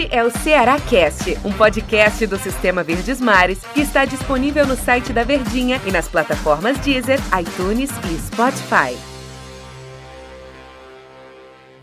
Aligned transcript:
Este 0.00 0.16
é 0.16 0.24
o 0.24 0.30
Ceará 0.30 0.80
Cast, 0.80 1.36
um 1.44 1.52
podcast 1.52 2.26
do 2.26 2.38
Sistema 2.38 2.82
Verdes 2.82 3.20
Mares 3.20 3.62
que 3.74 3.82
está 3.82 4.06
disponível 4.06 4.66
no 4.66 4.74
site 4.74 5.12
da 5.12 5.24
Verdinha 5.24 5.78
e 5.86 5.92
nas 5.92 6.08
plataformas 6.08 6.78
Deezer, 6.78 7.18
iTunes 7.38 7.90
e 8.10 8.18
Spotify. 8.18 8.96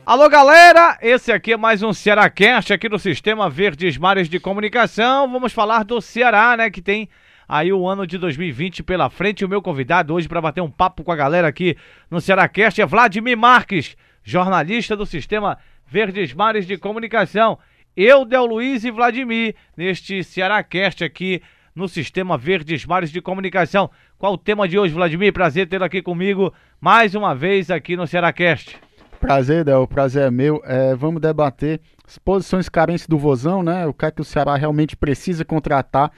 Alô 0.03 0.27
galera, 0.29 0.97
esse 0.99 1.31
aqui 1.31 1.53
é 1.53 1.57
mais 1.57 1.83
um 1.83 1.93
Ceará 1.93 2.27
Cast 2.27 2.73
aqui 2.73 2.89
do 2.89 2.97
Sistema 2.97 3.51
Verdes 3.51 3.99
Mares 3.99 4.27
de 4.27 4.39
Comunicação. 4.39 5.31
Vamos 5.31 5.53
falar 5.53 5.83
do 5.83 6.01
Ceará, 6.01 6.57
né, 6.57 6.71
que 6.71 6.81
tem 6.81 7.07
aí 7.47 7.71
o 7.71 7.87
ano 7.87 8.07
de 8.07 8.17
2020 8.17 8.81
pela 8.81 9.11
frente. 9.11 9.45
O 9.45 9.49
meu 9.49 9.61
convidado 9.61 10.15
hoje 10.15 10.27
para 10.27 10.41
bater 10.41 10.61
um 10.61 10.71
papo 10.71 11.03
com 11.03 11.11
a 11.11 11.15
galera 11.15 11.47
aqui 11.47 11.77
no 12.09 12.19
Ceará 12.19 12.47
Cast 12.47 12.81
é 12.81 12.85
Vladimir 12.85 13.37
Marques, 13.37 13.95
jornalista 14.23 14.95
do 14.95 15.05
Sistema 15.05 15.59
Verdes 15.85 16.33
Mares 16.33 16.65
de 16.65 16.77
Comunicação. 16.77 17.59
Eu, 17.99 18.23
Del 18.25 18.45
Luiz 18.45 18.83
e 18.83 18.91
Vladimir, 18.91 19.55
neste 19.75 20.23
Cearácast 20.23 21.03
aqui 21.03 21.41
no 21.73 21.89
Sistema 21.89 22.37
Verdes 22.37 22.85
Mares 22.85 23.09
de 23.09 23.19
Comunicação. 23.19 23.89
Qual 24.19 24.33
o 24.33 24.37
tema 24.37 24.67
de 24.67 24.77
hoje, 24.77 24.93
Vladimir? 24.93 25.33
Prazer 25.33 25.67
tê-lo 25.67 25.83
aqui 25.83 26.03
comigo 26.03 26.53
mais 26.79 27.15
uma 27.15 27.33
vez 27.33 27.71
aqui 27.71 27.97
no 27.97 28.05
Cearácast. 28.05 28.77
Prazer, 29.19 29.63
Del, 29.63 29.87
prazer 29.87 30.27
é 30.27 30.29
meu. 30.29 30.61
É, 30.63 30.93
vamos 30.93 31.19
debater 31.19 31.81
as 32.07 32.19
posições 32.19 32.69
carentes 32.69 33.07
do 33.07 33.17
Vozão, 33.17 33.63
né? 33.63 33.87
O 33.87 33.93
que 33.95 34.05
é 34.05 34.11
que 34.11 34.21
o 34.21 34.23
Ceará 34.23 34.55
realmente 34.55 34.95
precisa 34.95 35.43
contratar 35.43 36.11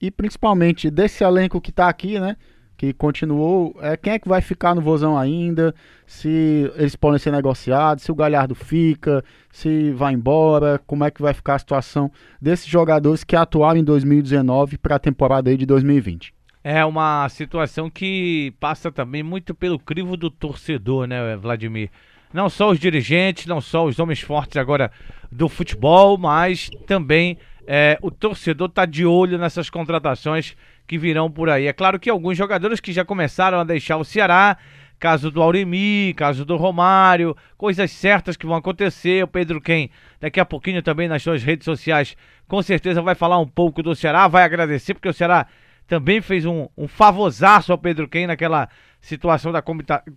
e 0.00 0.10
principalmente 0.10 0.90
desse 0.90 1.22
elenco 1.22 1.60
que 1.60 1.70
está 1.70 1.88
aqui, 1.88 2.18
né? 2.18 2.36
Que 2.80 2.94
continuou. 2.94 3.76
É, 3.82 3.94
quem 3.94 4.14
é 4.14 4.18
que 4.18 4.26
vai 4.26 4.40
ficar 4.40 4.74
no 4.74 4.80
Vozão 4.80 5.18
ainda? 5.18 5.74
Se 6.06 6.72
eles 6.76 6.96
podem 6.96 7.18
ser 7.18 7.30
negociados, 7.30 8.04
se 8.04 8.10
o 8.10 8.14
Galhardo 8.14 8.54
fica, 8.54 9.22
se 9.52 9.92
vai 9.92 10.14
embora, 10.14 10.80
como 10.86 11.04
é 11.04 11.10
que 11.10 11.20
vai 11.20 11.34
ficar 11.34 11.56
a 11.56 11.58
situação 11.58 12.10
desses 12.40 12.66
jogadores 12.66 13.22
que 13.22 13.36
atuaram 13.36 13.78
em 13.78 13.84
2019 13.84 14.78
para 14.78 14.96
a 14.96 14.98
temporada 14.98 15.50
aí 15.50 15.58
de 15.58 15.66
2020. 15.66 16.32
É 16.64 16.82
uma 16.82 17.28
situação 17.28 17.90
que 17.90 18.54
passa 18.58 18.90
também 18.90 19.22
muito 19.22 19.54
pelo 19.54 19.78
crivo 19.78 20.16
do 20.16 20.30
torcedor, 20.30 21.06
né, 21.06 21.36
Vladimir? 21.36 21.90
Não 22.32 22.48
só 22.48 22.70
os 22.70 22.78
dirigentes, 22.78 23.44
não 23.44 23.60
só 23.60 23.84
os 23.84 23.98
homens 23.98 24.22
fortes 24.22 24.56
agora 24.56 24.90
do 25.30 25.50
futebol, 25.50 26.16
mas 26.16 26.70
também 26.86 27.36
é, 27.66 27.98
o 28.00 28.10
torcedor 28.10 28.68
está 28.68 28.86
de 28.86 29.04
olho 29.04 29.36
nessas 29.36 29.68
contratações 29.68 30.56
que 30.90 30.98
virão 30.98 31.30
por 31.30 31.48
aí. 31.48 31.68
É 31.68 31.72
claro 31.72 32.00
que 32.00 32.10
alguns 32.10 32.36
jogadores 32.36 32.80
que 32.80 32.92
já 32.92 33.04
começaram 33.04 33.60
a 33.60 33.62
deixar 33.62 33.96
o 33.96 34.02
Ceará, 34.02 34.56
caso 34.98 35.30
do 35.30 35.40
Auremi, 35.40 36.12
caso 36.16 36.44
do 36.44 36.56
Romário, 36.56 37.36
coisas 37.56 37.92
certas 37.92 38.36
que 38.36 38.44
vão 38.44 38.56
acontecer. 38.56 39.22
O 39.22 39.28
Pedro 39.28 39.60
Quem, 39.60 39.88
daqui 40.20 40.40
a 40.40 40.44
pouquinho 40.44 40.82
também 40.82 41.06
nas 41.06 41.22
suas 41.22 41.44
redes 41.44 41.64
sociais, 41.64 42.16
com 42.48 42.60
certeza 42.60 43.00
vai 43.00 43.14
falar 43.14 43.38
um 43.38 43.46
pouco 43.46 43.84
do 43.84 43.94
Ceará, 43.94 44.26
vai 44.26 44.42
agradecer, 44.42 44.94
porque 44.94 45.08
o 45.08 45.12
Ceará 45.12 45.46
também 45.86 46.20
fez 46.20 46.44
um, 46.44 46.66
um 46.76 46.88
favosaço 46.88 47.70
ao 47.70 47.78
Pedro 47.78 48.08
Quem 48.08 48.26
naquela 48.26 48.68
situação 49.00 49.52
da 49.52 49.62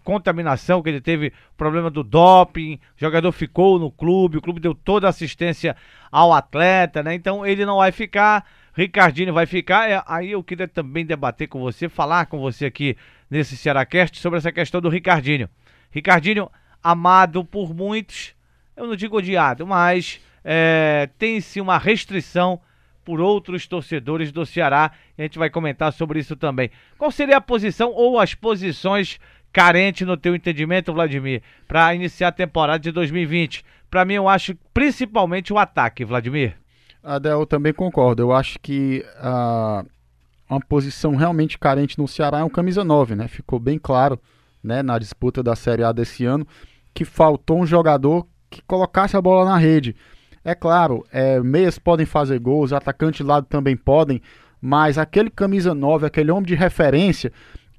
contaminação 0.03 0.81
que 0.81 0.89
ele 0.89 1.01
teve, 1.01 1.31
problema 1.55 1.91
do 1.91 2.03
doping, 2.03 2.79
o 2.97 2.99
jogador 2.99 3.31
ficou 3.31 3.77
no 3.77 3.91
clube, 3.91 4.39
o 4.39 4.41
clube 4.41 4.59
deu 4.59 4.73
toda 4.73 5.05
a 5.05 5.11
assistência 5.11 5.75
ao 6.11 6.33
atleta, 6.33 7.03
né? 7.03 7.13
Então 7.13 7.45
ele 7.45 7.63
não 7.63 7.77
vai 7.77 7.91
ficar 7.91 8.43
Ricardinho 8.73 9.33
vai 9.33 9.45
ficar. 9.45 9.89
É, 9.89 10.01
aí 10.07 10.31
eu 10.31 10.43
queria 10.43 10.67
também 10.67 11.05
debater 11.05 11.47
com 11.47 11.59
você, 11.59 11.87
falar 11.87 12.25
com 12.25 12.39
você 12.39 12.65
aqui 12.65 12.97
nesse 13.29 13.55
Cearacast 13.55 14.19
sobre 14.19 14.37
essa 14.37 14.51
questão 14.51 14.81
do 14.81 14.89
Ricardinho. 14.89 15.49
Ricardinho, 15.91 16.49
amado 16.81 17.45
por 17.45 17.73
muitos, 17.73 18.35
eu 18.75 18.87
não 18.87 18.95
digo 18.95 19.17
odiado, 19.17 19.65
mas 19.65 20.19
é, 20.43 21.07
tem-se 21.17 21.61
uma 21.61 21.77
restrição 21.77 22.59
por 23.05 23.19
outros 23.19 23.67
torcedores 23.67 24.31
do 24.31 24.45
Ceará. 24.45 24.91
E 25.17 25.21
a 25.21 25.25
gente 25.25 25.37
vai 25.37 25.49
comentar 25.49 25.93
sobre 25.93 26.19
isso 26.19 26.35
também. 26.35 26.71
Qual 26.97 27.11
seria 27.11 27.37
a 27.37 27.41
posição 27.41 27.91
ou 27.91 28.19
as 28.19 28.33
posições 28.33 29.19
carentes 29.51 30.07
no 30.07 30.17
teu 30.17 30.35
entendimento, 30.35 30.93
Vladimir, 30.93 31.43
para 31.67 31.93
iniciar 31.93 32.29
a 32.29 32.31
temporada 32.31 32.79
de 32.79 32.91
2020? 32.91 33.63
Para 33.89 34.03
mim, 34.03 34.15
eu 34.15 34.27
acho 34.27 34.57
principalmente 34.73 35.53
o 35.53 35.59
ataque, 35.59 36.03
Vladimir. 36.03 36.62
Adel, 37.03 37.41
eu 37.41 37.45
também 37.45 37.73
concordo. 37.73 38.21
Eu 38.21 38.31
acho 38.31 38.57
que 38.59 39.05
uh, 39.17 39.85
uma 40.49 40.61
posição 40.61 41.15
realmente 41.15 41.59
carente 41.59 41.97
no 41.97 42.07
Ceará 42.07 42.39
é 42.39 42.43
um 42.43 42.49
camisa 42.49 42.83
9, 42.83 43.15
né? 43.15 43.27
Ficou 43.27 43.59
bem 43.59 43.77
claro 43.77 44.19
né, 44.63 44.81
na 44.81 44.97
disputa 44.97 45.43
da 45.43 45.55
Série 45.55 45.83
A 45.83 45.91
desse 45.91 46.25
ano 46.25 46.47
que 46.93 47.03
faltou 47.03 47.59
um 47.59 47.65
jogador 47.65 48.25
que 48.49 48.61
colocasse 48.61 49.17
a 49.17 49.21
bola 49.21 49.45
na 49.45 49.57
rede. 49.57 49.95
É 50.45 50.53
claro, 50.53 51.05
é, 51.11 51.39
meias 51.39 51.79
podem 51.79 52.05
fazer 52.05 52.39
gols, 52.39 52.71
atacantes 52.71 53.17
de 53.17 53.23
lado 53.23 53.47
também 53.47 53.75
podem, 53.75 54.21
mas 54.61 54.97
aquele 54.97 55.29
camisa 55.29 55.73
9, 55.73 56.05
aquele 56.05 56.31
homem 56.31 56.45
de 56.45 56.55
referência, 56.55 57.31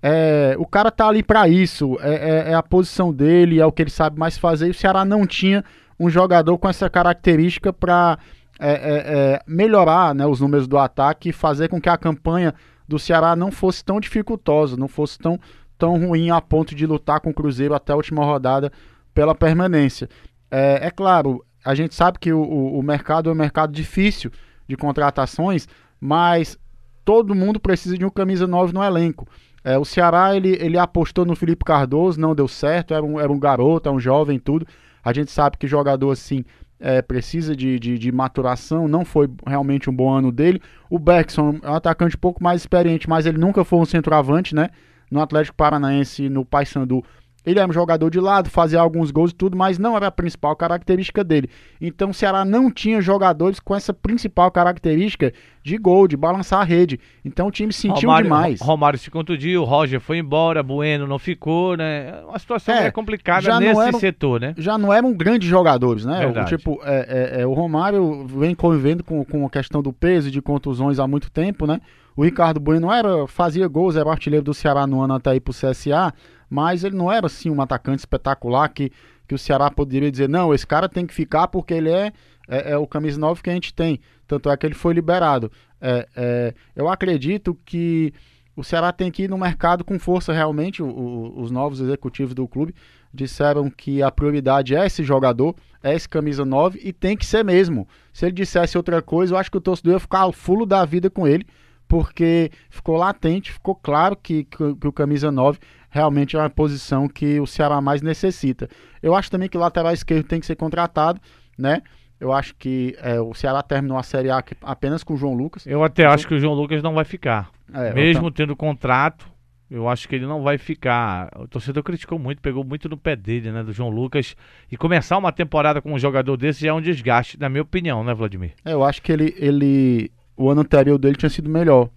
é, 0.02 0.54
o 0.58 0.66
cara 0.66 0.90
tá 0.90 1.08
ali 1.08 1.22
para 1.22 1.48
isso, 1.48 1.96
é, 2.00 2.14
é, 2.14 2.50
é, 2.50 2.54
a 2.54 2.62
posição 2.62 3.12
dele, 3.12 3.60
é 3.60 3.66
o 3.66 3.72
que 3.72 3.82
ele 3.82 3.90
sabe 3.90 4.18
mais 4.18 4.36
fazer. 4.36 4.66
E 4.66 4.70
o 4.70 4.74
Ceará 4.74 5.04
não 5.04 5.26
tinha 5.26 5.64
um 5.98 6.10
jogador 6.10 6.58
com 6.58 6.68
essa 6.68 6.90
característica 6.90 7.72
para 7.72 8.18
é, 8.58 8.72
é, 8.72 8.74
é, 8.74 9.40
melhorar 9.46 10.14
né, 10.14 10.26
os 10.26 10.40
números 10.40 10.68
do 10.68 10.78
ataque 10.78 11.30
e 11.30 11.32
fazer 11.32 11.68
com 11.68 11.80
que 11.80 11.88
a 11.88 11.96
campanha 11.96 12.54
do 12.86 12.98
Ceará 12.98 13.34
não 13.34 13.50
fosse 13.50 13.84
tão 13.84 13.98
dificultosa, 13.98 14.76
não 14.76 14.88
fosse 14.88 15.18
tão, 15.18 15.38
tão 15.76 15.98
ruim 16.06 16.30
a 16.30 16.40
ponto 16.40 16.74
de 16.74 16.86
lutar 16.86 17.20
com 17.20 17.30
o 17.30 17.34
Cruzeiro 17.34 17.74
até 17.74 17.92
a 17.92 17.96
última 17.96 18.24
rodada 18.24 18.70
pela 19.12 19.34
permanência. 19.34 20.08
É, 20.50 20.86
é 20.86 20.90
claro, 20.90 21.44
a 21.64 21.74
gente 21.74 21.94
sabe 21.94 22.18
que 22.18 22.32
o, 22.32 22.42
o, 22.42 22.82
mercado 22.82 23.30
é 23.30 23.32
um 23.32 23.36
mercado 23.36 23.72
difícil 23.72 24.30
de 24.68 24.76
contratações, 24.76 25.66
mas 26.00 26.58
todo 27.04 27.34
mundo 27.34 27.58
precisa 27.58 27.96
de 27.96 28.04
um 28.04 28.10
camisa 28.10 28.46
9 28.46 28.72
no 28.72 28.82
elenco. 28.82 29.26
É, 29.64 29.78
o 29.78 29.84
Ceará 29.84 30.36
ele, 30.36 30.56
ele 30.60 30.78
apostou 30.78 31.24
no 31.24 31.34
Felipe 31.34 31.64
Cardoso, 31.64 32.20
não 32.20 32.34
deu 32.34 32.46
certo, 32.46 32.92
era 32.92 33.02
um, 33.02 33.18
era 33.18 33.32
um 33.32 33.38
garoto, 33.38 33.88
é 33.88 33.92
um 33.92 33.98
jovem 33.98 34.38
tudo. 34.38 34.66
A 35.02 35.12
gente 35.12 35.30
sabe 35.30 35.56
que 35.56 35.66
jogador 35.66 36.10
assim 36.10 36.44
é, 36.78 37.00
precisa 37.00 37.54
de, 37.54 37.78
de, 37.78 37.98
de, 37.98 38.12
maturação, 38.12 38.88
não 38.88 39.04
foi 39.04 39.28
realmente 39.46 39.88
um 39.88 39.94
bom 39.94 40.10
ano 40.12 40.30
dele. 40.32 40.60
O 40.90 40.98
Beckson 40.98 41.58
é 41.62 41.70
um 41.70 41.74
atacante 41.74 42.16
um 42.16 42.20
pouco 42.20 42.42
mais 42.42 42.62
experiente, 42.62 43.08
mas 43.08 43.26
ele 43.26 43.38
nunca 43.38 43.64
foi 43.64 43.78
um 43.78 43.84
centroavante, 43.84 44.54
né? 44.54 44.70
No 45.10 45.20
Atlético 45.20 45.56
Paranaense, 45.56 46.28
no 46.28 46.44
Paysandu, 46.44 47.04
ele 47.44 47.58
era 47.58 47.68
um 47.68 47.72
jogador 47.72 48.10
de 48.10 48.18
lado, 48.18 48.48
fazia 48.48 48.80
alguns 48.80 49.10
gols 49.10 49.30
e 49.30 49.34
tudo, 49.34 49.56
mas 49.56 49.78
não 49.78 49.96
era 49.96 50.06
a 50.06 50.10
principal 50.10 50.56
característica 50.56 51.22
dele. 51.22 51.48
Então 51.80 52.10
o 52.10 52.14
Ceará 52.14 52.44
não 52.44 52.70
tinha 52.70 53.00
jogadores 53.00 53.60
com 53.60 53.74
essa 53.74 53.92
principal 53.92 54.50
característica 54.50 55.32
de 55.62 55.78
gol, 55.78 56.08
de 56.08 56.16
balançar 56.16 56.60
a 56.60 56.64
rede. 56.64 56.98
Então 57.24 57.48
o 57.48 57.50
time 57.50 57.72
sentiu 57.72 58.08
Romário, 58.08 58.24
demais. 58.24 58.60
Romário 58.60 58.98
se 58.98 59.10
contundiu, 59.10 59.62
o 59.62 59.64
Roger 59.64 60.00
foi 60.00 60.18
embora, 60.18 60.62
Bueno 60.62 61.06
não 61.06 61.18
ficou, 61.18 61.76
né? 61.76 62.22
Uma 62.26 62.38
situação 62.38 62.74
é, 62.74 62.90
complicada 62.90 63.60
nesse 63.60 63.80
era, 63.80 63.98
setor, 63.98 64.40
né? 64.40 64.54
Já 64.56 64.78
não 64.78 64.92
eram 64.92 65.12
grandes 65.12 65.48
jogadores, 65.48 66.04
né? 66.04 66.26
O, 66.26 66.44
tipo, 66.44 66.80
é, 66.84 67.36
é, 67.36 67.40
é, 67.42 67.46
o 67.46 67.52
Romário 67.52 68.26
vem 68.26 68.54
convivendo 68.54 69.04
com, 69.04 69.24
com 69.24 69.46
a 69.46 69.50
questão 69.50 69.82
do 69.82 69.92
peso 69.92 70.28
e 70.28 70.30
de 70.30 70.40
contusões 70.40 70.98
há 70.98 71.06
muito 71.06 71.30
tempo, 71.30 71.66
né? 71.66 71.80
O 72.16 72.24
Ricardo 72.24 72.60
Bueno 72.60 72.92
era, 72.92 73.26
fazia 73.26 73.66
gols, 73.66 73.96
era 73.96 74.08
artilheiro 74.08 74.44
do 74.44 74.54
Ceará 74.54 74.86
no 74.86 75.02
ano 75.02 75.14
até 75.14 75.34
ir 75.34 75.40
pro 75.40 75.52
CSA 75.52 76.12
mas 76.54 76.84
ele 76.84 76.94
não 76.94 77.10
era 77.10 77.26
assim 77.26 77.50
um 77.50 77.60
atacante 77.60 77.98
espetacular 77.98 78.68
que, 78.68 78.92
que 79.26 79.34
o 79.34 79.38
Ceará 79.38 79.68
poderia 79.72 80.08
dizer, 80.08 80.28
não, 80.28 80.54
esse 80.54 80.64
cara 80.64 80.88
tem 80.88 81.04
que 81.04 81.12
ficar 81.12 81.48
porque 81.48 81.74
ele 81.74 81.90
é, 81.90 82.12
é, 82.48 82.70
é 82.70 82.78
o 82.78 82.86
camisa 82.86 83.18
9 83.18 83.42
que 83.42 83.50
a 83.50 83.54
gente 83.54 83.74
tem. 83.74 83.98
Tanto 84.24 84.48
é 84.48 84.56
que 84.56 84.64
ele 84.64 84.74
foi 84.76 84.94
liberado. 84.94 85.50
É, 85.80 86.08
é, 86.14 86.54
eu 86.76 86.88
acredito 86.88 87.58
que 87.64 88.14
o 88.54 88.62
Ceará 88.62 88.92
tem 88.92 89.10
que 89.10 89.24
ir 89.24 89.28
no 89.28 89.36
mercado 89.36 89.82
com 89.82 89.98
força 89.98 90.32
realmente. 90.32 90.80
O, 90.80 90.86
o, 90.86 91.40
os 91.40 91.50
novos 91.50 91.80
executivos 91.80 92.34
do 92.34 92.46
clube 92.46 92.72
disseram 93.12 93.68
que 93.68 94.00
a 94.00 94.12
prioridade 94.12 94.76
é 94.76 94.86
esse 94.86 95.02
jogador, 95.02 95.56
é 95.82 95.92
esse 95.92 96.08
camisa 96.08 96.44
9 96.44 96.80
e 96.84 96.92
tem 96.92 97.16
que 97.16 97.26
ser 97.26 97.44
mesmo. 97.44 97.88
Se 98.12 98.26
ele 98.26 98.32
dissesse 98.32 98.76
outra 98.76 99.02
coisa, 99.02 99.34
eu 99.34 99.38
acho 99.38 99.50
que 99.50 99.58
o 99.58 99.60
torcedor 99.60 99.94
ia 99.94 99.98
ficar 99.98 100.30
fulo 100.30 100.64
da 100.64 100.84
vida 100.84 101.10
com 101.10 101.26
ele, 101.26 101.44
porque 101.94 102.50
ficou 102.70 102.96
latente, 102.96 103.52
ficou 103.52 103.72
claro 103.72 104.16
que, 104.16 104.42
que, 104.42 104.74
que 104.74 104.88
o 104.88 104.92
camisa 104.92 105.30
9 105.30 105.60
realmente 105.88 106.34
é 106.34 106.40
uma 106.40 106.50
posição 106.50 107.06
que 107.06 107.38
o 107.38 107.46
Ceará 107.46 107.80
mais 107.80 108.02
necessita. 108.02 108.68
Eu 109.00 109.14
acho 109.14 109.30
também 109.30 109.48
que 109.48 109.56
o 109.56 109.60
lateral 109.60 109.92
esquerdo 109.92 110.26
tem 110.26 110.40
que 110.40 110.46
ser 110.46 110.56
contratado, 110.56 111.20
né? 111.56 111.82
Eu 112.18 112.32
acho 112.32 112.56
que 112.56 112.96
é, 113.00 113.20
o 113.20 113.32
Ceará 113.32 113.62
terminou 113.62 113.96
a 113.96 114.02
Série 114.02 114.28
A 114.28 114.42
apenas 114.62 115.04
com 115.04 115.14
o 115.14 115.16
João 115.16 115.34
Lucas. 115.34 115.64
Eu 115.68 115.84
até 115.84 116.04
acho 116.04 116.26
que 116.26 116.34
o 116.34 116.38
João 116.40 116.54
Lucas 116.54 116.82
não 116.82 116.94
vai 116.94 117.04
ficar. 117.04 117.48
É, 117.72 117.94
Mesmo 117.94 118.28
tendo 118.28 118.56
contrato, 118.56 119.28
eu 119.70 119.88
acho 119.88 120.08
que 120.08 120.16
ele 120.16 120.26
não 120.26 120.42
vai 120.42 120.58
ficar. 120.58 121.30
O 121.36 121.46
torcedor 121.46 121.84
criticou 121.84 122.18
muito, 122.18 122.42
pegou 122.42 122.64
muito 122.64 122.88
no 122.88 122.96
pé 122.96 123.14
dele, 123.14 123.52
né, 123.52 123.62
do 123.62 123.72
João 123.72 123.88
Lucas. 123.88 124.34
E 124.68 124.76
começar 124.76 125.16
uma 125.16 125.30
temporada 125.30 125.80
com 125.80 125.92
um 125.92 125.98
jogador 125.98 126.36
desse 126.36 126.62
já 126.62 126.70
é 126.70 126.72
um 126.72 126.80
desgaste, 126.80 127.38
na 127.38 127.48
minha 127.48 127.62
opinião, 127.62 128.02
né, 128.02 128.12
Vladimir? 128.12 128.54
É, 128.64 128.72
eu 128.72 128.82
acho 128.82 129.00
que 129.00 129.12
ele, 129.12 129.32
ele 129.38 130.10
o 130.36 130.50
ano 130.50 130.62
anterior 130.62 130.98
dele 130.98 131.16
tinha 131.16 131.30
sido 131.30 131.48
melhor, 131.48 131.88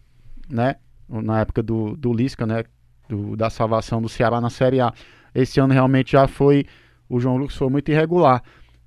né? 0.50 0.76
Na 1.10 1.40
época 1.42 1.64
do, 1.64 1.96
do 1.96 2.14
Lisca, 2.14 2.46
né? 2.46 2.64
do, 3.08 3.36
da 3.36 3.50
salvação 3.50 4.02
do 4.02 4.10
Ceará 4.10 4.42
na 4.42 4.50
Série 4.50 4.82
A. 4.82 4.94
Esse 5.34 5.60
ano 5.60 5.74
realmente 5.74 6.12
já 6.12 6.28
foi. 6.28 6.66
O 7.10 7.20
João 7.20 7.38
Lucas 7.38 7.56
foi 7.56 7.70
muito 7.70 7.90
irregular. 7.90 8.44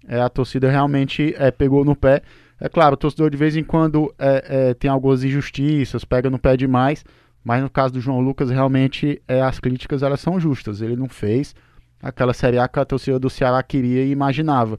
É, 0.06 0.20
a 0.20 0.28
torcida 0.28 0.70
realmente 0.70 1.34
é, 1.38 1.50
pegou 1.50 1.84
no 1.84 1.96
pé. 1.96 2.22
É 2.60 2.68
claro, 2.68 2.94
o 2.94 2.96
torcedor 2.96 3.30
de 3.30 3.36
vez 3.36 3.56
em 3.56 3.64
quando 3.64 4.14
é, 4.18 4.44
é, 4.70 4.74
tem 4.74 4.90
algumas 4.90 5.24
injustiças, 5.24 6.04
pega 6.04 6.28
no 6.28 6.38
pé 6.38 6.56
demais, 6.56 7.02
mas 7.42 7.62
no 7.62 7.70
caso 7.70 7.94
do 7.94 8.00
João 8.00 8.20
Lucas, 8.20 8.50
realmente 8.50 9.22
é, 9.26 9.40
as 9.40 9.58
críticas 9.58 10.02
elas 10.02 10.20
são 10.20 10.38
justas. 10.38 10.82
Ele 10.82 10.96
não 10.96 11.08
fez 11.08 11.54
aquela 12.02 12.34
Série 12.34 12.58
A 12.58 12.68
que 12.68 12.78
a 12.78 12.84
torcida 12.84 13.18
do 13.18 13.30
Ceará 13.30 13.62
queria 13.62 14.04
e 14.04 14.10
imaginava. 14.10 14.78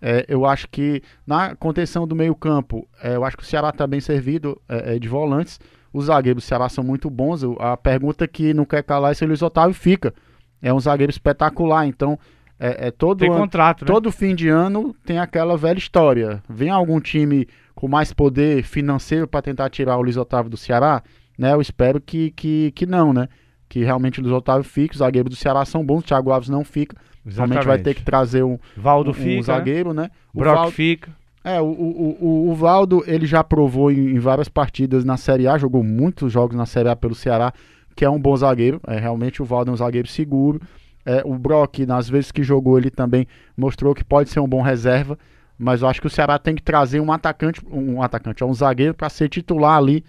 É, 0.00 0.24
eu 0.28 0.46
acho 0.46 0.66
que 0.68 1.02
na 1.26 1.54
contenção 1.54 2.06
do 2.06 2.16
meio 2.16 2.34
campo, 2.34 2.88
é, 3.02 3.16
eu 3.16 3.24
acho 3.24 3.36
que 3.36 3.42
o 3.42 3.46
Ceará 3.46 3.68
está 3.68 3.86
bem 3.86 4.00
servido 4.00 4.60
é, 4.68 4.96
é, 4.96 4.98
de 4.98 5.08
volantes. 5.08 5.60
Os 5.92 6.06
zagueiros 6.06 6.42
do 6.42 6.46
Ceará 6.46 6.68
são 6.68 6.82
muito 6.82 7.10
bons. 7.10 7.42
A 7.58 7.76
pergunta 7.76 8.26
que 8.26 8.54
não 8.54 8.64
quer 8.64 8.82
calar 8.82 9.10
é 9.10 9.14
se 9.14 9.24
o 9.24 9.28
Luiz 9.28 9.42
Otávio 9.42 9.74
fica. 9.74 10.14
É 10.62 10.72
um 10.72 10.80
zagueiro 10.80 11.10
espetacular, 11.10 11.86
então 11.86 12.18
é, 12.58 12.88
é 12.88 12.90
todo 12.90 13.24
ano, 13.24 13.34
contrato, 13.34 13.82
né? 13.82 13.86
todo 13.86 14.12
fim 14.12 14.34
de 14.34 14.48
ano 14.48 14.94
tem 15.04 15.18
aquela 15.18 15.56
velha 15.56 15.78
história. 15.78 16.42
Vem 16.48 16.68
algum 16.68 17.00
time 17.00 17.48
com 17.74 17.88
mais 17.88 18.12
poder 18.12 18.62
financeiro 18.62 19.26
para 19.26 19.40
tentar 19.40 19.70
tirar 19.70 19.96
o 19.96 20.02
Luiz 20.02 20.18
Otávio 20.18 20.50
do 20.50 20.56
Ceará, 20.56 21.02
né? 21.38 21.54
Eu 21.54 21.60
espero 21.62 22.00
que, 22.00 22.30
que, 22.32 22.70
que 22.72 22.84
não, 22.84 23.12
né? 23.12 23.28
Que 23.68 23.82
realmente 23.82 24.20
o 24.20 24.22
Luiz 24.22 24.34
Otávio 24.34 24.64
fique, 24.64 24.92
os 24.92 24.98
zagueiros 24.98 25.30
do 25.30 25.36
Ceará 25.36 25.64
são 25.64 25.84
bons, 25.84 26.00
o 26.00 26.06
Thiago 26.06 26.30
Alves 26.30 26.50
não 26.50 26.62
fica. 26.62 26.96
Exatamente. 27.26 27.52
Realmente 27.52 27.66
vai 27.66 27.78
ter 27.78 27.94
que 27.94 28.02
trazer 28.02 28.42
um, 28.42 28.58
Valdo 28.76 29.10
um, 29.10 29.14
fica, 29.14 29.40
um 29.40 29.42
zagueiro, 29.42 29.92
né? 29.92 30.10
O 30.34 30.38
Brock 30.38 30.54
Valdo- 30.56 30.72
fica. 30.72 31.10
é, 31.44 31.60
o, 31.60 31.64
o, 31.66 32.16
o, 32.20 32.50
o 32.50 32.54
Valdo, 32.54 33.02
ele 33.06 33.26
já 33.26 33.44
provou 33.44 33.90
em, 33.90 34.14
em 34.14 34.18
várias 34.18 34.48
partidas 34.48 35.04
na 35.04 35.16
Série 35.16 35.46
A, 35.46 35.58
jogou 35.58 35.82
muitos 35.82 36.32
jogos 36.32 36.56
na 36.56 36.66
Série 36.66 36.88
A 36.88 36.96
pelo 36.96 37.14
Ceará, 37.14 37.52
que 37.94 38.04
é 38.04 38.10
um 38.10 38.18
bom 38.20 38.34
zagueiro. 38.36 38.80
É, 38.86 38.98
realmente 38.98 39.42
o 39.42 39.44
Valdo 39.44 39.70
é 39.70 39.74
um 39.74 39.76
zagueiro 39.76 40.08
seguro. 40.08 40.60
É, 41.04 41.22
o 41.24 41.38
Brock, 41.38 41.80
nas 41.86 42.08
vezes 42.08 42.30
que 42.30 42.42
jogou, 42.42 42.78
ele 42.78 42.90
também 42.90 43.26
mostrou 43.56 43.94
que 43.94 44.04
pode 44.04 44.28
ser 44.30 44.40
um 44.40 44.48
bom 44.48 44.62
reserva. 44.62 45.18
Mas 45.58 45.82
eu 45.82 45.88
acho 45.88 46.00
que 46.00 46.06
o 46.06 46.10
Ceará 46.10 46.38
tem 46.38 46.54
que 46.54 46.62
trazer 46.62 47.00
um 47.00 47.12
atacante, 47.12 47.60
um 47.70 48.02
atacante, 48.02 48.42
é 48.42 48.46
um 48.46 48.54
zagueiro 48.54 48.94
para 48.94 49.10
ser 49.10 49.28
titular 49.28 49.76
ali 49.76 50.02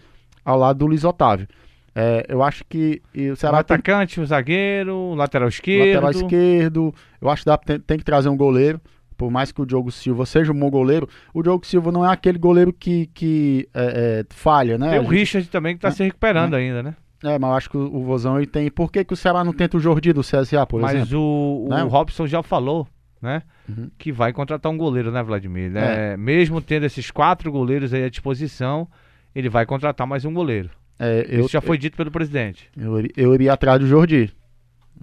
ao 0.46 0.58
lado 0.58 0.80
do 0.80 0.86
Luiz 0.86 1.04
Otávio. 1.04 1.46
É, 1.93 2.25
eu 2.29 2.41
acho 2.41 2.63
que 2.69 3.01
o 3.15 3.31
O 3.33 3.35
Ceará 3.35 3.63
tem 3.63 3.75
atacante, 3.75 4.19
o 4.21 4.25
zagueiro, 4.25 4.95
o 4.95 5.15
lateral 5.15 5.49
esquerdo. 5.49 5.88
lateral 6.01 6.11
esquerdo. 6.11 6.95
Eu 7.21 7.29
acho 7.29 7.43
que 7.43 7.45
dá, 7.49 7.57
tem, 7.57 7.79
tem 7.79 7.97
que 7.97 8.03
trazer 8.05 8.29
um 8.29 8.38
goleiro. 8.38 8.79
Por 9.17 9.29
mais 9.29 9.51
que 9.51 9.61
o 9.61 9.65
Diogo 9.67 9.91
Silva 9.91 10.25
seja 10.25 10.51
um 10.51 10.59
bom 10.59 10.69
goleiro, 10.71 11.07
o 11.31 11.43
Diogo 11.43 11.63
Silva 11.65 11.91
não 11.91 12.03
é 12.03 12.11
aquele 12.11 12.39
goleiro 12.39 12.73
que, 12.73 13.05
que 13.13 13.69
é, 13.73 14.23
é, 14.29 14.33
falha, 14.33 14.77
né? 14.79 14.89
Tem 14.89 14.99
o 14.99 15.03
gente- 15.03 15.11
Richard 15.11 15.47
também 15.49 15.75
que 15.75 15.81
tá 15.81 15.89
É, 15.89 15.91
se 15.91 16.03
recuperando 16.03 16.55
ainda, 16.55 16.81
né? 16.81 16.95
É, 17.23 17.38
mas 17.38 17.51
eu 17.51 17.55
acho 17.55 17.69
que 17.69 17.77
o, 17.77 17.81
o 17.97 18.03
Vozão 18.03 18.38
ele 18.38 18.47
tem. 18.47 18.71
Por 18.71 18.91
que, 18.91 19.03
que 19.05 19.13
o 19.13 19.15
Ceará 19.17 19.43
não 19.43 19.53
tenta 19.53 19.77
o 19.77 19.79
Jordi 19.79 20.11
do 20.11 20.21
CSA, 20.21 20.65
por 20.65 20.81
Mas 20.81 20.95
exemplo? 20.95 21.19
o, 21.19 21.65
o 21.67 21.69
Né? 21.69 21.81
Robson 21.83 22.25
já 22.25 22.41
falou, 22.41 22.88
né? 23.21 23.43
Uhum. 23.69 23.91
Que 23.95 24.11
vai 24.11 24.33
contratar 24.33 24.71
um 24.71 24.77
goleiro, 24.77 25.11
né, 25.11 25.21
Vladimir? 25.21 25.69
Né? 25.69 26.17
Mesmo 26.17 26.59
tendo 26.59 26.88
esses 26.88 27.11
quatro 27.11 27.51
goleiros 27.51 27.93
aí 27.93 28.03
à 28.03 28.09
disposição, 28.09 28.88
ele 29.35 29.49
vai 29.49 29.67
contratar 29.67 30.07
mais 30.07 30.25
um 30.25 30.33
goleiro. 30.33 30.71
É, 31.03 31.25
eu, 31.27 31.39
Isso 31.42 31.50
já 31.53 31.62
foi 31.62 31.77
dito 31.77 31.98
pelo 31.98 32.12
presidente. 32.12 32.69
eu, 32.77 33.00
iria- 33.00 33.12
eu 33.18 33.33
iria 33.33 33.53
atrás 33.53 33.80
do 33.80 33.88
Jordi. 33.88 34.31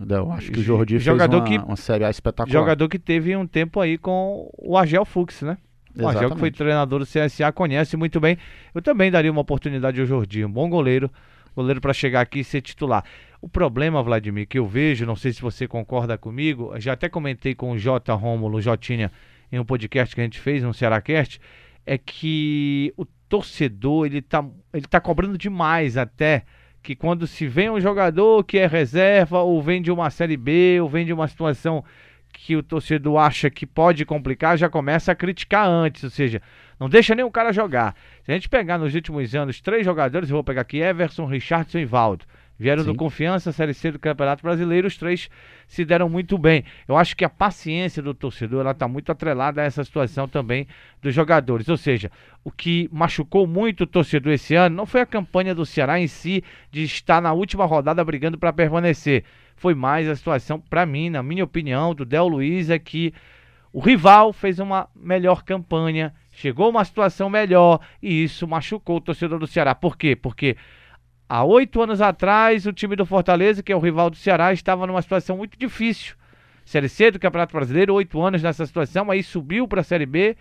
Eu 0.09 0.31
acho 0.31 0.53
que 0.53 0.61
o 0.61 0.62
Jordi 0.62 0.99
Jogador 1.00 1.43
fez 1.45 1.50
uma, 1.56 1.65
que- 1.65 1.69
uma 1.71 1.77
Série 1.77 2.05
A 2.05 2.11
espetacular. 2.11 2.53
Jogador 2.53 2.89
que 2.89 2.99
teve 3.00 3.35
um 3.37 3.47
tempo 3.47 3.81
aí 3.81 3.99
com 3.99 4.49
o 4.56 4.77
Argel 4.77 5.05
Fux, 5.05 5.43
né? 5.43 5.59
O 5.99 6.06
Argel, 6.06 6.31
que 6.31 6.39
foi 6.39 6.49
Exatamente. 6.50 6.56
treinador 6.59 6.99
do 7.00 7.06
CSA, 7.06 7.50
conhece 7.50 7.97
muito 7.97 8.21
bem. 8.21 8.39
Eu 8.73 8.81
também 8.81 9.11
daria 9.11 9.33
uma 9.33 9.41
oportunidade 9.41 10.00
ao 10.00 10.06
Jordi, 10.06 10.45
um 10.45 10.50
bom 10.50 10.69
goleiro, 10.71 11.11
goleiro 11.56 11.81
para 11.81 11.93
chegar 11.93 12.21
aqui 12.21 12.41
e 12.41 12.45
ser 12.45 12.61
titular. 12.61 13.03
O 13.43 13.49
problema, 13.49 14.00
Vladimir, 14.00 14.47
que 14.47 14.59
eu 14.61 14.67
vejo, 14.67 15.05
não 15.05 15.17
sei 15.17 15.33
se 15.33 15.43
você 15.43 15.67
concorda 15.67 16.17
comigo, 16.17 16.73
já 16.79 16.93
até 16.93 17.09
comentei 17.09 17.53
com 17.56 17.73
o 17.73 17.79
J. 17.79 18.12
Rômulo 18.15 18.61
Jotinha 18.61 19.11
em 19.50 19.59
um 19.59 19.65
podcast 19.65 20.15
que 20.15 20.21
a 20.21 20.25
gente 20.25 20.39
fez, 20.39 20.62
um 20.62 20.73
Cearacast, 20.73 21.41
é 21.85 21.99
que 21.99 22.93
o 22.97 23.05
torcedor, 23.29 24.07
ele 24.07 24.23
tá, 24.23 24.45
ele 24.73 24.87
tá 24.87 25.01
cobrando 25.01 25.37
demais 25.37 25.97
até 25.97 26.45
que 26.83 26.95
quando 26.97 27.27
se 27.27 27.47
vem 27.47 27.71
um 27.71 27.81
jogador 27.81 28.45
que 28.45 28.59
é 28.59 28.67
reserva, 28.67 29.41
ou 29.41 29.63
vem 29.63 29.83
de 29.83 29.91
uma 29.91 30.11
Série 30.11 30.37
B, 30.37 30.81
ou 30.81 30.89
vem 30.89 31.05
de 31.05 31.13
uma 31.13 31.29
situação 31.29 31.85
que 32.33 32.57
o 32.57 32.63
torcedor 32.63 33.19
acha 33.19 33.51
que 33.51 33.67
pode 33.67 34.05
complicar, 34.05 34.57
já 34.57 34.69
começa 34.69 35.13
a 35.13 35.15
criticar 35.15 35.67
antes, 35.67 36.05
ou 36.05 36.11
seja, 36.11 36.41
não 36.79 36.89
deixa 36.89 37.15
nem 37.15 37.25
o 37.25 37.31
cara 37.31 37.53
jogar. 37.53 37.95
Se 38.23 38.31
a 38.31 38.35
gente 38.35 38.49
pegar 38.49 38.79
nos 38.79 38.95
últimos 38.95 39.35
anos 39.35 39.61
três 39.61 39.85
jogadores, 39.85 40.31
eu 40.31 40.37
vou 40.37 40.45
pegar 40.45 40.63
aqui 40.63 40.79
Everson, 40.79 41.27
Richardson 41.27 41.79
e 41.79 41.85
Valdo. 41.85 42.25
Vieram 42.59 42.83
do 42.83 42.91
Sim. 42.91 42.97
Confiança, 42.97 43.53
Série 43.53 43.73
C 43.73 43.93
do 43.93 44.01
Campeonato 44.01 44.43
Brasileiro, 44.43 44.89
os 44.89 44.97
três 44.97 45.31
se 45.69 45.85
deram 45.85 46.09
muito 46.09 46.37
bem. 46.37 46.65
Eu 46.89 46.97
acho 46.97 47.17
que 47.17 47.25
a 47.25 47.29
paciência 47.29 48.03
do 48.03 48.13
torcedor 48.13 48.63
ela 48.63 48.73
está 48.73 48.89
muito 48.89 49.13
atrelada 49.13 49.63
a 49.63 49.65
essa 49.65 49.85
situação 49.85 50.27
também 50.27 50.67
dos 51.01 51.15
jogadores. 51.15 51.69
Ou 51.69 51.77
seja, 51.77 52.11
o 52.43 52.51
que 52.51 52.89
machucou 52.91 53.47
muito 53.47 53.85
o 53.85 53.87
torcedor 53.87 54.33
esse 54.33 54.57
ano 54.57 54.75
não 54.75 54.87
foi 54.87 55.03
a 55.03 55.07
campanha 55.07 55.55
do 55.55 55.65
Ceará 55.65 56.01
em 56.01 56.09
si 56.09 56.43
de 56.71 56.83
estar 56.83 57.23
na 57.23 57.33
última 57.33 57.65
rodada 57.65 58.05
brigando 58.05 58.37
para 58.37 58.53
permanecer. 58.53 59.23
Foi 59.55 59.75
mais 59.75 60.09
a 60.09 60.17
situação, 60.17 60.59
para 60.59 60.85
mim, 60.85 61.11
na 61.11 61.23
minha 61.23 61.45
opinião, 61.45 61.95
do 61.95 62.05
Del 62.05 62.27
Luiz, 62.27 62.71
é 62.71 62.79
que 62.79 63.15
o 63.73 63.81
rival 63.81 64.33
fez 64.33 64.59
uma 64.59 64.89
melhor 64.97 65.45
campanha, 65.45 66.13
chegou 66.33 66.67
a 66.67 66.71
uma 66.71 66.85
situação 66.85 67.31
melhor 67.31 67.81
e 68.03 68.25
isso 68.25 68.49
machucou 68.49 68.97
o 68.97 69.01
torcedor 69.01 69.39
do 69.39 69.47
Ceará. 69.47 69.75
Por 69.75 69.97
quê? 69.97 70.17
Porque 70.17 70.57
há 71.29 71.45
oito 71.45 71.83
anos 71.83 72.01
atrás 72.01 72.67
o 72.67 72.73
time 72.73 72.97
do 72.97 73.05
Fortaleza, 73.05 73.63
que 73.63 73.73
é 73.73 73.77
o 73.77 73.81
rival 73.81 74.11
do 74.11 74.17
Ceará, 74.17 74.53
estava 74.53 74.87
numa 74.87 75.03
situação 75.03 75.37
muito 75.37 75.59
difícil. 75.59 76.15
Série 76.65 76.89
C 76.89 77.11
do 77.11 77.19
Campeonato 77.19 77.53
Brasileiro, 77.55 77.95
oito 77.95 78.21
anos 78.21 78.43
nessa 78.43 78.67
situação, 78.67 79.11
aí 79.11 79.23
subiu 79.23 79.67
para 79.67 79.81
a 79.81 79.85
Série 79.85 80.07
B, 80.07 80.37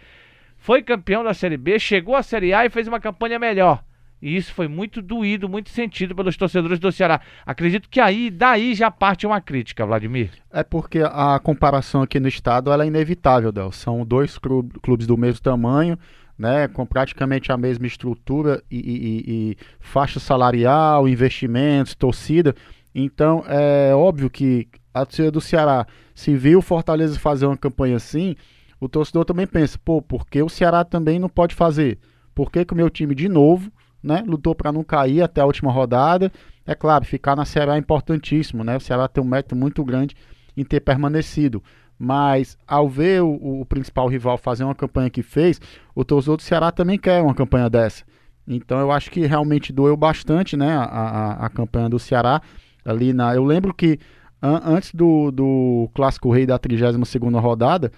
foi 0.58 0.82
campeão 0.82 1.24
da 1.24 1.34
Série 1.34 1.58
B, 1.58 1.80
chegou 1.80 2.16
à 2.16 2.24
Série 2.24 2.54
A 2.54 2.66
e 2.66 2.70
fez 2.70 2.88
uma 2.88 3.00
campanha 3.00 3.40
melhor. 3.40 3.84
E 4.22 4.36
isso 4.36 4.54
foi 4.54 4.68
muito 4.68 5.02
doído, 5.02 5.48
muito 5.48 5.70
sentido 5.70 6.16
pelos 6.16 6.36
torcedores 6.36 6.80
do 6.80 6.92
Ceará. 6.92 7.22
Acredito 7.46 7.88
que 7.90 8.00
aí, 8.00 8.30
daí 8.32 8.74
já 8.74 8.90
parte 8.90 9.28
uma 9.28 9.40
crítica, 9.40 9.86
Vladimir. 9.86 10.32
É 10.52 10.64
porque 10.64 11.02
a 11.04 11.40
comparação 11.40 12.02
aqui 12.02 12.20
no 12.20 12.28
estado 12.28 12.72
é 12.74 12.88
inevitável, 12.88 13.52
Del. 13.52 13.72
São 13.72 14.06
dois 14.06 14.38
clu- 14.38 14.68
clubes 14.82 15.06
do 15.06 15.16
mesmo 15.18 15.42
tamanho, 15.42 15.98
né, 16.38 16.68
com 16.68 16.86
praticamente 16.86 17.52
a 17.52 17.58
mesma 17.58 17.86
estrutura 17.88 18.62
e, 18.70 18.78
e- 18.78 18.82
e- 18.82 19.52
e 19.52 19.58
faixa 19.80 20.20
salarial, 20.20 21.08
investimentos, 21.08 21.94
torcida. 21.96 22.56
Então 22.94 23.44
é 23.48 23.94
óbvio 23.94 24.30
que 24.30 24.68
a 24.94 25.06
torcida 25.06 25.30
do 25.32 25.42
Ceará, 25.42 25.86
se 26.16 26.36
viu 26.36 26.60
o 26.60 26.62
Fortaleza 26.64 27.20
fazer 27.20 27.46
uma 27.46 27.58
campanha 27.58 27.96
assim, 27.98 28.36
o 28.80 28.88
torcedor 28.90 29.26
também 29.26 29.46
pensa, 29.46 29.80
pô, 29.84 30.02
por 30.02 30.26
que 30.28 30.42
o 30.42 30.50
Ceará 30.50 30.84
também 30.84 31.20
não 31.20 31.30
pode 31.30 31.54
fazer? 31.54 32.00
Por 32.34 32.52
que, 32.52 32.66
que 32.66 32.74
o 32.74 32.78
meu 32.78 32.90
time 32.90 33.14
de 33.16 33.28
novo, 33.28 33.72
né, 34.08 34.24
lutou 34.26 34.56
para 34.56 34.72
não 34.72 34.84
cair 34.84 35.22
até 35.22 35.42
a 35.42 35.46
última 35.46 35.72
rodada? 35.72 36.32
É 36.66 36.74
claro, 36.74 37.06
ficar 37.06 37.36
na 37.36 37.46
Série 37.46 37.72
A 37.72 37.76
é 37.76 37.78
importantíssimo, 37.78 38.64
né? 38.64 38.78
O 38.78 38.80
Ceará 38.80 39.08
tem 39.08 39.24
um 39.24 39.28
mérito 39.28 39.56
muito 39.56 39.84
grande 39.84 40.16
em 40.56 40.64
ter 40.64 40.80
permanecido. 40.80 41.62
Mas 42.00 42.58
ao 42.68 42.88
ver 42.88 43.22
o, 43.24 43.62
o 43.62 43.66
principal 43.66 44.08
rival 44.08 44.38
fazer 44.38 44.64
uma 44.64 44.76
campanha 44.76 45.10
que 45.10 45.24
fez, 45.24 45.60
o 45.96 46.04
torcedor 46.06 46.38
do 46.38 46.44
Ceará 46.44 46.72
também 46.72 46.98
quer 46.98 47.22
uma 47.22 47.34
campanha 47.34 47.70
dessa. 47.70 48.04
Então 48.48 48.80
eu 48.80 48.92
acho 48.92 49.10
que 49.12 49.26
realmente 49.26 49.74
doeu 49.74 49.98
bastante, 49.98 50.56
né, 50.56 50.72
a, 50.76 50.84
a, 50.84 51.46
a 51.46 51.50
campanha 51.50 51.90
do 51.90 52.00
Ceará 52.00 52.42
ali 52.86 53.14
na. 53.14 53.36
Eu 53.36 53.44
lembro 53.44 53.74
que 53.74 54.00
an- 54.42 54.62
antes 54.64 54.94
do, 54.94 55.32
do 55.32 55.90
clássico 55.94 56.32
rei 56.32 56.46
da 56.46 56.58
32 56.58 57.08
segunda 57.10 57.40
rodada, 57.40 57.92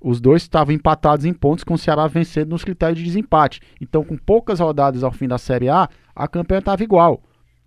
os 0.00 0.20
dois 0.20 0.42
estavam 0.42 0.74
empatados 0.74 1.24
em 1.24 1.32
pontos 1.32 1.64
com 1.64 1.74
o 1.74 1.78
Ceará 1.78 2.06
vencendo 2.06 2.50
nos 2.50 2.64
critérios 2.64 2.98
de 2.98 3.04
desempate. 3.04 3.60
Então, 3.80 4.04
com 4.04 4.16
poucas 4.16 4.60
rodadas 4.60 5.02
ao 5.02 5.12
fim 5.12 5.26
da 5.26 5.38
Série 5.38 5.68
A, 5.68 5.88
a 6.14 6.28
campanha 6.28 6.58
estava 6.60 6.82
igual. 6.82 7.22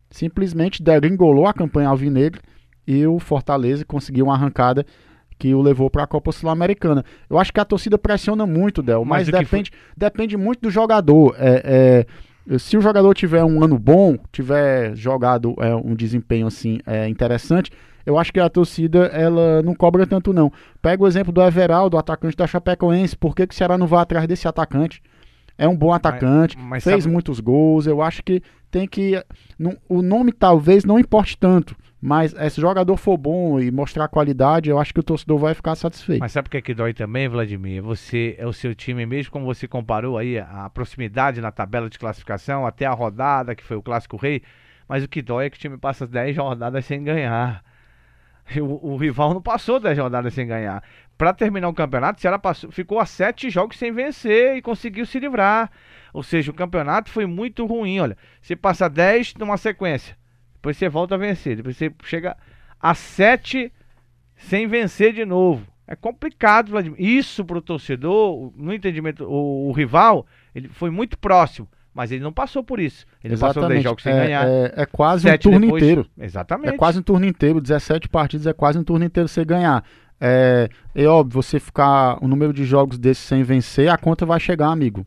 Simplesmente 0.10 0.82
degringolou 0.82 1.48
a 1.48 1.54
campanha 1.54 1.90
alvinegra 1.90 2.42
e 2.88 3.06
o 3.06 3.20
Fortaleza 3.20 3.86
conseguiu 3.86 4.26
uma 4.26 4.34
arrancada 4.34 4.86
que 5.38 5.54
o 5.54 5.62
levou 5.62 5.90
para 5.90 6.04
a 6.04 6.08
Copa 6.08 6.32
Sul-Americana. 6.32 7.04
Eu 7.30 7.40
acho 7.40 7.54
que 7.54 7.60
a 7.60 7.66
torcida 7.66 7.98
pressiona 7.98 8.46
muito, 8.46 8.84
Del, 8.84 9.06
Mas 9.06 9.30
mas, 9.30 9.40
depende, 9.40 9.72
depende 9.96 10.36
muito 10.36 10.62
do 10.62 10.70
jogador. 10.70 11.34
É, 11.38 11.62
é, 11.64 12.06
se 12.58 12.78
o 12.78 12.82
jogador 12.82 13.14
tiver 13.14 13.44
um 13.44 13.64
ano 13.64 13.78
bom, 13.78 14.18
tiver 14.32 14.96
jogado 14.96 15.56
é, 15.60 15.76
um 15.76 15.94
desempenho 15.94 16.48
assim 16.48 16.80
é, 16.86 17.08
interessante, 17.08 17.72
eu 18.06 18.18
acho 18.18 18.34
que 18.34 18.40
a 18.40 18.50
torcida 18.50 19.06
ela 19.08 19.62
não 19.62 19.76
cobra 19.76 20.08
tanto 20.08 20.34
não. 20.34 20.52
Pega 20.82 21.04
o 21.04 21.08
exemplo 21.08 21.32
do 21.32 21.44
Everaldo, 21.44 21.98
atacante 21.98 22.36
da 22.36 22.48
Chapecoense. 22.48 23.16
Por 23.16 23.36
que, 23.36 23.46
que 23.46 23.54
o 23.54 23.58
Ceará 23.58 23.78
não 23.78 23.86
vai 23.86 24.02
atrás 24.02 24.26
desse 24.26 24.48
atacante? 24.48 25.02
É 25.60 25.68
um 25.68 25.76
bom 25.76 25.94
atacante, 25.94 26.58
mas 26.58 26.84
fez 26.84 27.04
sabe- 27.04 27.14
muitos 27.14 27.40
gols. 27.40 27.86
Eu 27.86 28.02
acho 28.02 28.24
que 28.24 28.42
tem 28.72 28.88
que. 28.88 29.24
não- 29.58 29.78
o 29.88 30.02
nome 30.02 30.32
talvez 30.32 30.86
não 30.86 30.98
importe 30.98 31.38
tanto, 31.38 31.76
mas 32.02 32.32
se 32.52 32.60
o 32.60 32.62
jogador 32.62 32.96
for 32.98 33.18
bom 33.18 33.60
e 33.60 33.70
mostrar 33.72 34.08
qualidade, 34.08 34.70
eu 34.70 34.80
acho 34.80 34.94
que 34.94 35.00
o 35.00 35.04
torcedor 35.04 35.38
vai 35.38 35.54
ficar 35.54 35.76
satisfeito. 35.76 36.20
Mas 36.22 36.32
sabe 36.32 36.48
o 36.48 36.52
que 36.52 36.58
é 36.58 36.62
que 36.62 36.74
dói 36.74 36.94
também, 36.94 37.28
Vladimir? 37.28 37.82
Você 37.84 38.36
é 38.40 38.48
o 38.48 38.54
seu 38.54 38.74
time, 38.74 39.06
mesmo 39.06 39.32
como 39.32 39.46
você 39.46 39.68
comparou 39.68 40.18
aí 40.18 40.40
a 40.40 40.66
a 40.66 40.70
proximidade 40.70 41.42
na 41.42 41.52
tabela 41.52 41.90
de 41.90 42.00
classificação, 42.00 42.66
até 42.66 42.86
a 42.86 42.92
rodada, 42.94 43.54
que 43.54 43.64
foi 43.64 43.76
o 43.78 43.82
Clássico 43.82 44.18
Rei, 44.18 44.42
mas 44.88 45.04
o 45.04 45.08
que 45.08 45.22
dói 45.22 45.46
é 45.46 45.50
que 45.50 45.58
o 45.58 45.60
time 45.60 45.78
passa 45.78 46.08
10 46.08 46.36
rodadas 46.38 46.86
sem 46.86 47.04
ganhar. 47.04 47.64
O, 48.58 48.94
o 48.94 48.98
rival 48.98 49.32
não 49.34 49.42
passou 49.44 49.80
10 49.80 49.96
rodadas 50.00 50.34
sem 50.34 50.48
ganhar. 50.48 50.82
Para 51.20 51.34
terminar 51.34 51.68
o 51.68 51.74
campeonato, 51.74 52.18
o 52.18 52.22
Ceará 52.22 52.40
passou, 52.40 52.72
ficou 52.72 52.98
a 52.98 53.06
sete 53.06 53.50
jogos 53.50 53.78
sem 53.78 53.92
vencer 53.92 54.56
e 54.56 54.62
conseguiu 54.62 55.06
se 55.06 55.20
livrar. 55.20 55.70
Ou 56.14 56.24
seja, 56.24 56.50
o 56.50 56.54
campeonato 56.54 57.10
foi 57.10 57.26
muito 57.26 57.66
ruim. 57.66 58.00
Olha, 58.00 58.18
você 58.42 58.56
passa 58.56 58.90
10 58.90 59.34
numa 59.36 59.58
sequência, 59.58 60.16
depois 60.54 60.78
você 60.78 60.88
volta 60.88 61.16
a 61.16 61.18
vencer, 61.18 61.58
depois 61.58 61.76
você 61.76 61.94
chega 62.06 62.38
a 62.80 62.96
sete 62.96 63.70
sem 64.38 64.66
vencer 64.66 65.12
de 65.12 65.26
novo. 65.26 65.68
É 65.86 65.94
complicado, 65.94 66.70
Vladimir. 66.70 67.02
Isso 67.02 67.44
para 67.44 67.58
o 67.58 67.62
torcedor, 67.62 68.54
no 68.56 68.74
entendimento, 68.74 69.26
o, 69.26 69.68
o, 69.68 69.74
rival, 69.74 70.26
ele 70.56 70.70
foi 70.70 70.90
muito 70.90 71.18
próximo, 71.18 71.68
mas 71.94 72.14
ele 72.14 72.24
não 72.24 72.32
passou 72.32 72.64
por 72.64 72.80
isso. 72.80 73.06
Ele 73.22 73.34
Exatamente. 73.34 73.56
passou 73.56 73.70
10 73.70 73.84
jogos 73.84 74.04
sem 74.04 74.14
é, 74.14 74.16
ganhar. 74.16 74.48
É, 74.48 74.74
é 74.74 74.86
quase 74.86 75.30
um 75.30 75.38
turno 75.38 75.60
depois. 75.60 75.84
inteiro. 75.84 76.08
Exatamente. 76.18 76.76
É 76.76 76.78
quase 76.78 76.98
um 76.98 77.04
turno 77.04 77.26
inteiro, 77.26 77.60
17 77.60 78.08
partidas 78.08 78.48
é 78.48 78.54
quase 78.54 78.80
um 78.80 78.86
turno 78.86 79.04
inteiro 79.04 79.28
sem 79.28 79.46
ganhar. 79.46 79.84
É, 80.20 80.70
é 80.94 81.06
óbvio, 81.06 81.42
você 81.42 81.60
ficar 81.60 82.18
o 82.22 82.26
um 82.26 82.28
número 82.28 82.52
de 82.52 82.66
jogos 82.66 82.98
desses 82.98 83.24
sem 83.24 83.44
vencer, 83.44 83.90
a 83.90 83.98
conta 83.98 84.26
vai 84.26 84.40
chegar, 84.40 84.70
amigo. 84.70 85.06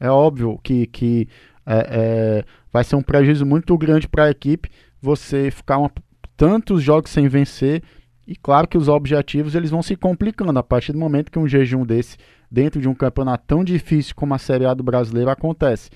É 0.00 0.10
óbvio 0.10 0.58
que, 0.62 0.86
que 0.86 1.28
é, 1.66 1.86
é, 1.90 2.44
vai 2.72 2.82
ser 2.82 2.96
um 2.96 3.02
prejuízo 3.02 3.44
muito 3.44 3.76
grande 3.76 4.08
para 4.08 4.24
a 4.24 4.30
equipe 4.30 4.70
você 5.00 5.50
ficar 5.50 5.78
uma, 5.78 5.90
tantos 6.36 6.82
jogos 6.82 7.10
sem 7.10 7.28
vencer 7.28 7.82
e 8.26 8.34
claro 8.36 8.66
que 8.66 8.78
os 8.78 8.88
objetivos 8.88 9.54
eles 9.54 9.70
vão 9.70 9.82
se 9.82 9.96
complicando 9.96 10.58
a 10.58 10.62
partir 10.62 10.92
do 10.92 10.98
momento 10.98 11.30
que 11.30 11.38
um 11.38 11.48
jejum 11.48 11.84
desse 11.84 12.16
dentro 12.50 12.80
de 12.80 12.88
um 12.88 12.94
campeonato 12.94 13.44
tão 13.46 13.62
difícil 13.62 14.14
como 14.14 14.34
a 14.34 14.38
Série 14.38 14.66
A 14.66 14.74
do 14.74 14.82
Brasileiro 14.82 15.30
acontece. 15.30 15.90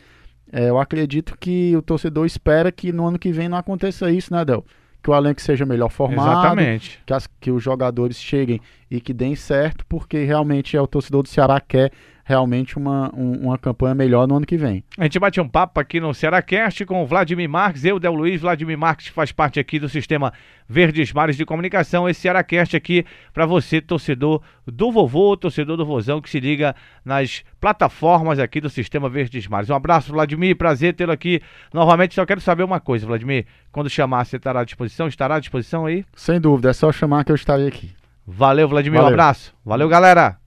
É, 0.52 0.68
eu 0.68 0.78
acredito 0.78 1.36
que 1.38 1.76
o 1.76 1.82
torcedor 1.82 2.26
espera 2.26 2.70
que 2.70 2.92
no 2.92 3.06
ano 3.06 3.18
que 3.18 3.32
vem 3.32 3.48
não 3.48 3.58
aconteça 3.58 4.10
isso, 4.10 4.32
né, 4.32 4.44
Del? 4.44 4.64
Que 5.04 5.10
o 5.10 5.14
elenco 5.14 5.40
seja 5.40 5.66
melhor 5.66 5.90
formado, 5.90 6.30
Exatamente. 6.30 7.02
Que, 7.04 7.12
as, 7.12 7.26
que 7.38 7.50
os 7.50 7.62
jogadores 7.62 8.16
cheguem 8.16 8.58
e 8.90 9.02
que 9.02 9.12
deem 9.12 9.36
certo, 9.36 9.84
porque 9.86 10.24
realmente 10.24 10.78
é 10.78 10.80
o 10.80 10.86
torcedor 10.86 11.22
do 11.22 11.28
Ceará 11.28 11.60
quer 11.60 11.92
realmente 12.24 12.78
uma, 12.78 13.14
um, 13.14 13.46
uma 13.46 13.58
campanha 13.58 13.94
melhor 13.94 14.26
no 14.26 14.36
ano 14.36 14.46
que 14.46 14.56
vem. 14.56 14.82
A 14.98 15.04
gente 15.04 15.18
bate 15.18 15.40
um 15.40 15.48
papo 15.48 15.78
aqui 15.78 16.00
no 16.00 16.14
Cearacast 16.14 16.84
com 16.86 17.02
o 17.02 17.06
Vladimir 17.06 17.48
Marques, 17.48 17.84
eu, 17.84 18.00
Del 18.00 18.14
Luiz, 18.14 18.40
Vladimir 18.40 18.78
Marques 18.78 19.08
faz 19.08 19.30
parte 19.30 19.60
aqui 19.60 19.78
do 19.78 19.88
sistema 19.88 20.32
Verdes 20.66 21.12
Mares 21.12 21.36
de 21.36 21.44
Comunicação, 21.44 22.08
esse 22.08 22.22
Cearacast 22.22 22.74
aqui 22.74 23.04
para 23.32 23.44
você, 23.44 23.80
torcedor 23.80 24.40
do 24.66 24.90
vovô, 24.90 25.36
torcedor 25.36 25.76
do 25.76 25.84
vozão, 25.84 26.20
que 26.20 26.30
se 26.30 26.40
liga 26.40 26.74
nas 27.04 27.44
plataformas 27.60 28.38
aqui 28.38 28.60
do 28.60 28.70
sistema 28.70 29.08
Verdes 29.10 29.46
Mares. 29.46 29.68
Um 29.68 29.74
abraço, 29.74 30.10
Vladimir, 30.10 30.56
prazer 30.56 30.94
tê-lo 30.94 31.12
aqui 31.12 31.42
novamente. 31.72 32.14
Só 32.14 32.24
quero 32.24 32.40
saber 32.40 32.62
uma 32.62 32.80
coisa, 32.80 33.06
Vladimir, 33.06 33.44
quando 33.70 33.90
chamar, 33.90 34.24
você 34.24 34.36
estará 34.36 34.60
à 34.60 34.64
disposição? 34.64 35.06
Estará 35.06 35.34
à 35.36 35.40
disposição 35.40 35.84
aí? 35.84 36.04
Sem 36.16 36.40
dúvida, 36.40 36.70
é 36.70 36.72
só 36.72 36.90
chamar 36.90 37.24
que 37.24 37.32
eu 37.32 37.36
estarei 37.36 37.68
aqui. 37.68 37.90
Valeu, 38.26 38.66
Vladimir, 38.66 38.98
Valeu. 38.98 39.10
um 39.10 39.14
abraço. 39.14 39.54
Valeu, 39.62 39.88
galera. 39.88 40.43